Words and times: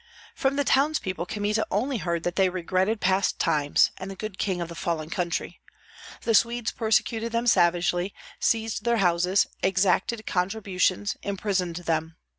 From 0.33 0.55
the 0.55 0.63
townspeople 0.63 1.27
Kmita 1.27 1.63
only 1.69 1.97
heard 1.99 2.23
that 2.23 2.35
they 2.35 2.49
regretted 2.49 2.99
past 3.01 3.37
times, 3.37 3.91
and 3.97 4.09
the 4.09 4.15
good 4.15 4.39
king 4.39 4.59
of 4.59 4.67
the 4.67 4.73
fallen 4.73 5.11
country. 5.11 5.61
The 6.23 6.33
Swedes 6.33 6.71
persecuted 6.71 7.31
them 7.31 7.45
savagely, 7.45 8.15
seized 8.39 8.83
their 8.83 8.97
houses, 8.97 9.45
exacted 9.61 10.25
contributions, 10.25 11.17
imprisoned 11.21 11.75
them. 11.75 12.15